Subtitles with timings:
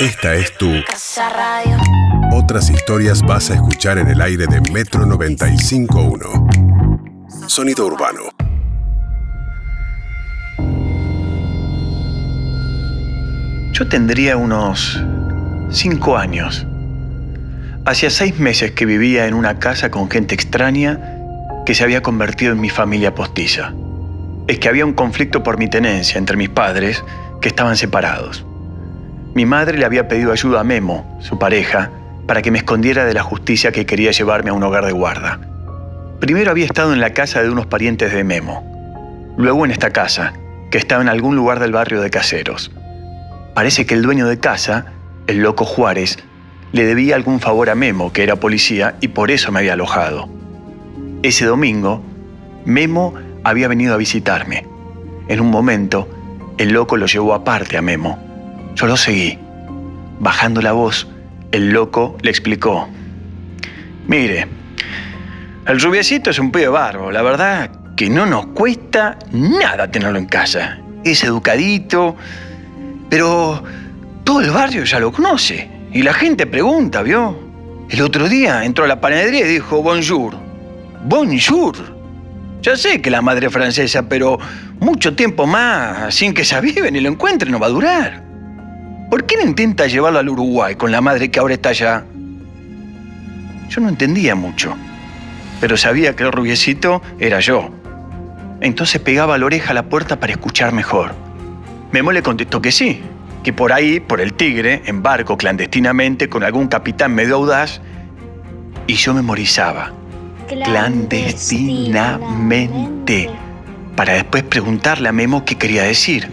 [0.00, 1.76] Esta es tu Casa Radio.
[2.30, 7.48] Otras historias vas a escuchar en el aire de Metro 95.1.
[7.48, 8.28] Sonido urbano.
[13.72, 15.02] Yo tendría unos
[15.70, 16.64] cinco años.
[17.84, 21.00] Hacía seis meses que vivía en una casa con gente extraña
[21.66, 23.72] que se había convertido en mi familia postiza.
[24.46, 27.02] Es que había un conflicto por mi tenencia entre mis padres
[27.40, 28.44] que estaban separados.
[29.38, 31.92] Mi madre le había pedido ayuda a Memo, su pareja,
[32.26, 35.38] para que me escondiera de la justicia que quería llevarme a un hogar de guarda.
[36.18, 40.32] Primero había estado en la casa de unos parientes de Memo, luego en esta casa,
[40.72, 42.72] que estaba en algún lugar del barrio de Caseros.
[43.54, 44.86] Parece que el dueño de casa,
[45.28, 46.18] el loco Juárez,
[46.72, 50.28] le debía algún favor a Memo, que era policía, y por eso me había alojado.
[51.22, 52.02] Ese domingo,
[52.64, 54.66] Memo había venido a visitarme.
[55.28, 56.08] En un momento,
[56.58, 58.27] el loco lo llevó aparte a Memo.
[58.78, 59.36] Yo lo seguí.
[60.20, 61.08] Bajando la voz,
[61.50, 62.88] el loco le explicó.
[64.06, 64.46] Mire,
[65.66, 67.10] el rubiecito es un pibe barbo.
[67.10, 70.78] La verdad que no nos cuesta nada tenerlo en casa.
[71.02, 72.14] Es educadito,
[73.10, 73.64] pero
[74.22, 75.68] todo el barrio ya lo conoce.
[75.92, 77.36] Y la gente pregunta, ¿vio?
[77.90, 80.36] El otro día entró a la panadería y dijo bonjour.
[81.04, 81.74] Bonjour.
[82.62, 84.38] Ya sé que la madre es francesa, pero
[84.78, 88.27] mucho tiempo más sin que se aviven y lo encuentren no va a durar.
[89.10, 92.04] ¿Por qué no intenta llevarlo al Uruguay con la madre que ahora está allá?
[93.70, 94.76] Yo no entendía mucho,
[95.60, 97.70] pero sabía que el rubiecito era yo.
[98.60, 101.14] Entonces pegaba la oreja a la puerta para escuchar mejor.
[101.90, 103.00] Memo le contestó que sí,
[103.42, 107.80] que por ahí, por el Tigre, en barco clandestinamente con algún capitán medio audaz,
[108.86, 109.92] y yo memorizaba
[110.48, 113.30] clandestinamente
[113.96, 116.30] para después preguntarle a Memo qué quería decir.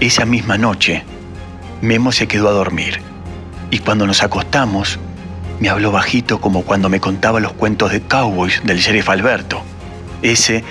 [0.00, 1.04] Esa misma noche,
[1.80, 3.00] Memo se quedó a dormir
[3.70, 4.98] y cuando nos acostamos,
[5.60, 9.62] me habló bajito como cuando me contaba los cuentos de cowboys del sheriff Alberto.
[10.22, 10.64] Ese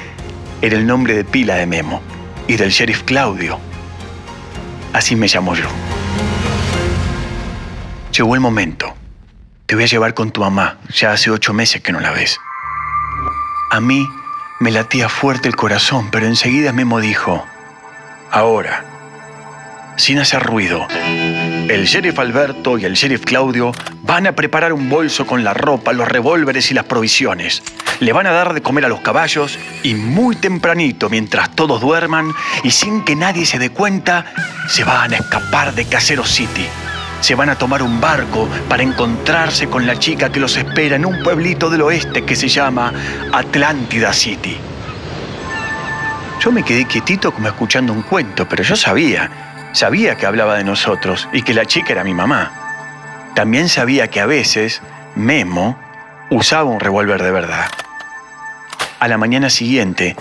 [0.62, 2.02] era el nombre de pila de Memo
[2.48, 3.60] y del sheriff Claudio.
[4.94, 5.68] Así me llamo yo.
[8.12, 8.94] Llegó el momento.
[9.66, 10.78] Te voy a llevar con tu mamá.
[10.94, 12.40] Ya hace ocho meses que no la ves.
[13.70, 14.08] A mí
[14.60, 17.46] me latía fuerte el corazón, pero enseguida Memo dijo,
[18.32, 18.86] ahora,
[19.98, 20.88] sin hacer ruido,
[21.70, 25.92] el sheriff Alberto y el sheriff Claudio van a preparar un bolso con la ropa,
[25.92, 27.62] los revólveres y las provisiones.
[28.00, 32.32] Le van a dar de comer a los caballos y muy tempranito, mientras todos duerman
[32.64, 34.26] y sin que nadie se dé cuenta,
[34.70, 36.66] se van a escapar de Casero City.
[37.20, 41.06] Se van a tomar un barco para encontrarse con la chica que los espera en
[41.06, 42.94] un pueblito del oeste que se llama
[43.34, 44.58] Atlántida City.
[46.40, 49.47] Yo me quedé quietito como escuchando un cuento, pero yo sabía,
[49.78, 52.52] sabía que hablaba de nosotros y que la chica era mi mamá.
[53.36, 54.82] También sabía que a veces
[55.16, 55.78] Memo
[56.32, 57.68] usaba un revólver de verdad.
[59.00, 60.16] A la mañana siguiente,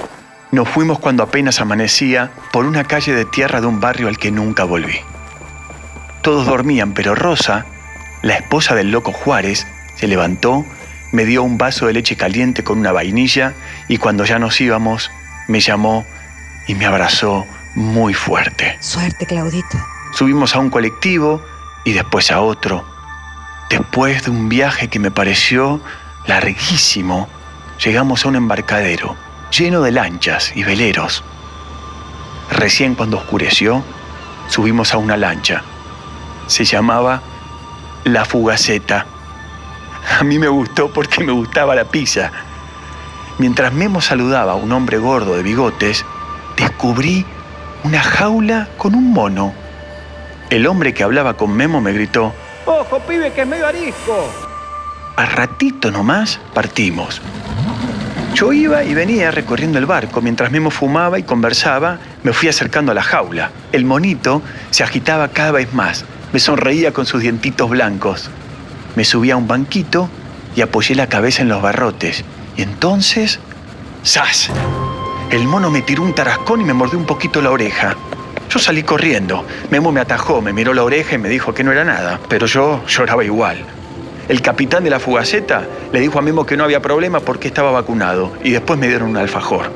[0.53, 4.31] nos fuimos cuando apenas amanecía por una calle de tierra de un barrio al que
[4.31, 5.01] nunca volví.
[6.21, 7.65] Todos dormían, pero Rosa,
[8.21, 10.67] la esposa del loco Juárez, se levantó,
[11.13, 13.55] me dio un vaso de leche caliente con una vainilla
[13.89, 15.11] y cuando ya nos íbamos,
[15.49, 16.05] me llamó
[16.67, 17.47] y me abrazó
[17.77, 18.77] muy fuerte.
[18.81, 19.79] Suerte, Claudito.
[20.13, 21.41] Subimos a un colectivo
[21.85, 22.85] y después a otro.
[23.71, 25.81] Después de un viaje que me pareció
[26.27, 27.29] larguísimo,
[27.85, 29.17] llegamos a un embarcadero
[29.57, 31.23] lleno de lanchas y veleros.
[32.51, 33.85] Recién cuando oscureció,
[34.49, 35.63] subimos a una lancha
[36.47, 37.23] se llamaba
[38.05, 39.07] La Fugaceta.
[40.19, 42.31] A mí me gustó porque me gustaba la pizza.
[43.39, 46.05] Mientras Memo saludaba a un hombre gordo de bigotes,
[46.57, 47.27] descubrí
[47.87, 49.53] una jaula con un mono.
[50.51, 52.33] El hombre que hablaba con Memo me gritó,
[52.65, 54.29] ¡Ojo, pibe, que es medio arisco!
[55.15, 57.23] A ratito nomás partimos.
[58.35, 60.21] Yo iba y venía recorriendo el barco.
[60.21, 63.53] Mientras Memo fumaba y conversaba, me fui acercando a la jaula.
[63.71, 66.05] El monito se agitaba cada vez más.
[66.33, 68.31] Me sonreía con sus dientitos blancos.
[68.97, 70.11] Me subí a un banquito
[70.57, 72.25] y apoyé la cabeza en los barrotes.
[72.57, 73.39] Y entonces,
[74.05, 74.51] ¡zas!
[75.31, 77.97] El mono me tiró un tarascón y me mordió un poquito la oreja.
[78.49, 79.45] Yo salí corriendo.
[79.71, 82.47] Memo me atajó, me miró la oreja y me dijo que no era nada, pero
[82.47, 83.65] yo lloraba igual.
[84.29, 87.73] El capitán de la fugaceta le dijo a Memo que no había problema porque estaba
[87.73, 89.73] vacunado y después me dieron un alfajor.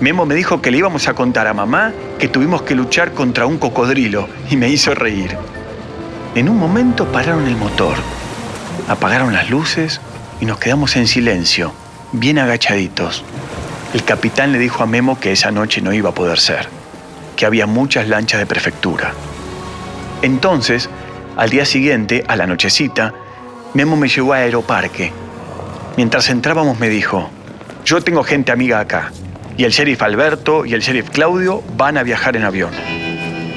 [0.00, 3.44] Memo me dijo que le íbamos a contar a mamá que tuvimos que luchar contra
[3.44, 5.36] un cocodrilo y me hizo reír.
[6.34, 7.96] En un momento pararon el motor,
[8.88, 10.00] apagaron las luces
[10.40, 11.72] y nos quedamos en silencio,
[12.12, 13.22] bien agachaditos.
[13.92, 16.68] El capitán le dijo a Memo que esa noche no iba a poder ser,
[17.34, 19.14] que había muchas lanchas de prefectura.
[20.22, 20.88] Entonces,
[21.36, 23.12] al día siguiente, a la nochecita,
[23.74, 25.12] Memo me llevó a Aeroparque.
[25.96, 27.30] Mientras entrábamos me dijo,
[27.84, 29.10] yo tengo gente amiga acá,
[29.56, 32.70] y el sheriff Alberto y el sheriff Claudio van a viajar en avión.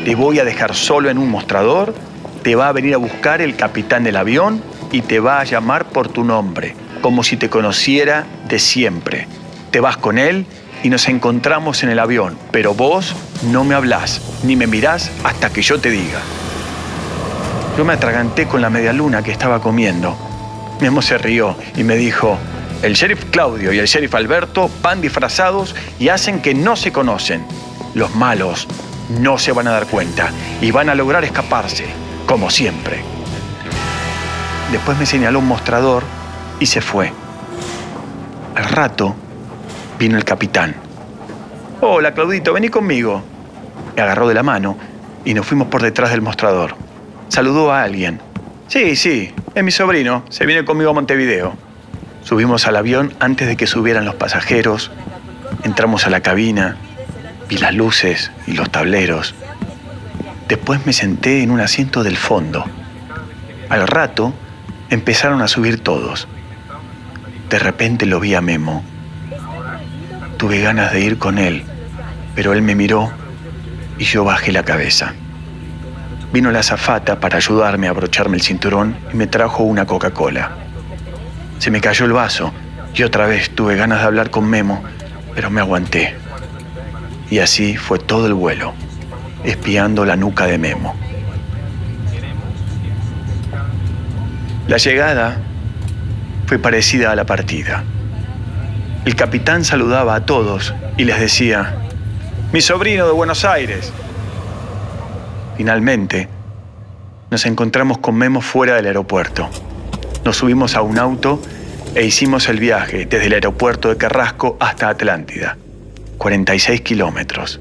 [0.03, 1.93] Te voy a dejar solo en un mostrador,
[2.41, 5.89] te va a venir a buscar el capitán del avión y te va a llamar
[5.89, 9.27] por tu nombre, como si te conociera de siempre.
[9.73, 10.45] Te vas con él
[10.83, 15.49] y nos encontramos en el avión, pero vos no me hablás ni me mirás hasta
[15.49, 16.19] que yo te diga.
[17.75, 20.15] Yo me atraganté con la media luna que estaba comiendo.
[20.79, 22.37] Memo se rió y me dijo,
[22.83, 27.43] el sheriff Claudio y el sheriff Alberto van disfrazados y hacen que no se conocen.
[27.95, 28.67] Los malos
[29.09, 30.29] no se van a dar cuenta
[30.61, 31.85] y van a lograr escaparse,
[32.27, 33.01] como siempre.
[34.71, 36.03] Después me señaló un mostrador
[36.59, 37.11] y se fue.
[38.53, 39.15] Al rato
[40.03, 40.75] vino el capitán.
[41.81, 43.23] Hola, Claudito, vení conmigo.
[43.95, 44.77] Me agarró de la mano
[45.25, 46.75] y nos fuimos por detrás del mostrador
[47.33, 48.21] saludó a alguien.
[48.67, 51.55] Sí, sí, es mi sobrino, se viene conmigo a Montevideo.
[52.21, 54.91] Subimos al avión antes de que subieran los pasajeros,
[55.63, 56.77] entramos a la cabina,
[57.49, 59.33] vi las luces y los tableros.
[60.47, 62.65] Después me senté en un asiento del fondo.
[63.69, 64.31] Al rato
[64.91, 66.27] empezaron a subir todos.
[67.49, 68.83] De repente lo vi a Memo.
[70.43, 71.63] Tuve ganas de ir con él,
[72.35, 73.09] pero él me miró
[73.97, 75.13] y yo bajé la cabeza.
[76.33, 80.51] Vino la azafata para ayudarme a abrocharme el cinturón y me trajo una Coca-Cola.
[81.59, 82.51] Se me cayó el vaso
[82.93, 84.83] y otra vez tuve ganas de hablar con Memo,
[85.33, 86.13] pero me aguanté.
[87.29, 88.73] Y así fue todo el vuelo,
[89.45, 90.93] espiando la nuca de Memo.
[94.67, 95.37] La llegada
[96.47, 97.85] fue parecida a la partida.
[99.05, 101.75] El capitán saludaba a todos y les decía,
[102.51, 103.91] mi sobrino de Buenos Aires,
[105.57, 106.27] Finalmente,
[107.29, 109.49] nos encontramos con Memo fuera del aeropuerto.
[110.25, 111.39] Nos subimos a un auto
[111.95, 115.57] e hicimos el viaje desde el aeropuerto de Carrasco hasta Atlántida.
[116.17, 117.59] 46 kilómetros.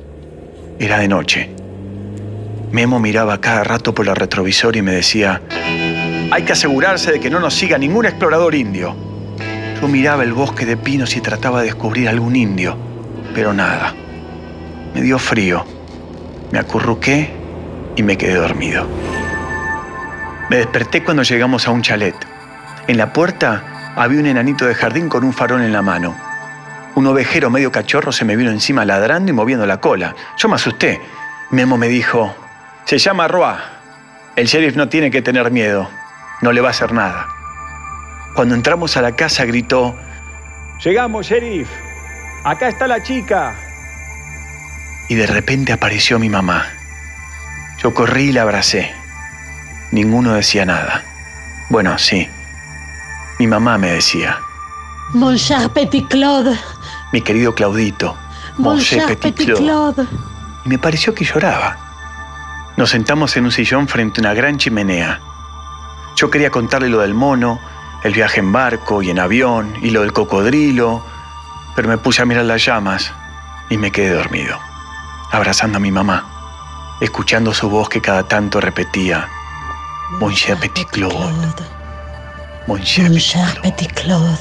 [0.79, 1.50] Era de noche.
[2.71, 5.43] Memo miraba cada rato por el retrovisor y me decía,
[6.31, 9.12] hay que asegurarse de que no nos siga ningún explorador indio.
[9.82, 12.76] Yo miraba el bosque de pinos y trataba de descubrir algún indio,
[13.34, 13.93] pero nada.
[14.94, 15.67] Me dio frío.
[16.52, 17.34] Me acurruqué
[17.96, 18.87] y me quedé dormido.
[20.49, 22.14] Me desperté cuando llegamos a un chalet.
[22.87, 26.14] En la puerta había un enanito de jardín con un farol en la mano.
[26.94, 30.14] Un ovejero medio cachorro se me vino encima ladrando y moviendo la cola.
[30.37, 31.00] Yo me asusté.
[31.50, 32.32] Memo me dijo,
[32.84, 33.58] se llama Roa.
[34.37, 35.88] El sheriff no tiene que tener miedo.
[36.40, 37.42] No le va a hacer nada.
[38.34, 39.94] Cuando entramos a la casa gritó,
[40.84, 41.69] Llegamos, sheriff.
[42.44, 43.55] Acá está la chica.
[45.08, 46.67] Y de repente apareció mi mamá.
[47.79, 48.90] Yo corrí y la abracé.
[49.93, 51.05] Ninguno decía nada.
[51.69, 52.29] Bueno, sí.
[53.38, 54.40] Mi mamá me decía.
[55.12, 56.58] Mon cher petit Claude.
[57.12, 58.17] Mi querido Claudito.
[58.58, 60.06] Mon, cher petit, Claude.
[60.64, 61.76] Y me pareció que lloraba.
[62.76, 65.20] Nos sentamos en un sillón frente a una gran chimenea.
[66.17, 67.61] Yo quería contarle lo del mono,
[68.04, 71.04] el viaje en barco y en avión y lo del cocodrilo,
[71.75, 73.12] pero me puse a mirar las llamas
[73.70, 74.58] y me quedé dormido,
[75.31, 76.32] abrazando a mi mamá
[77.02, 79.28] escuchando su voz que cada tanto repetía,
[80.20, 81.53] Mon cher petit Claude,
[82.69, 83.10] Mon cher,
[83.60, 84.38] petit Claude,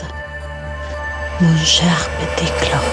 [1.39, 2.85] Mon cher petit Claude.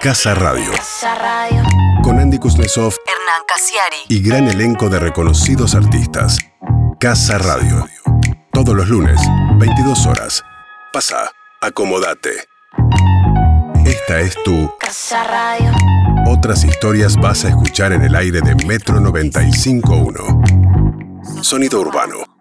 [0.00, 0.72] Casa Radio.
[0.72, 1.69] Casa Radio.
[2.10, 3.98] Con Andy Kuznetsov Hernán Casiari.
[4.08, 6.38] y gran elenco de reconocidos artistas.
[6.98, 7.86] Casa Radio.
[8.52, 9.20] Todos los lunes,
[9.60, 10.42] 22 horas.
[10.92, 12.30] Pasa, acomodate.
[13.86, 15.70] Esta es tu Casa Radio.
[16.26, 21.44] Otras historias vas a escuchar en el aire de Metro 95.1.
[21.44, 22.39] Sonido urbano.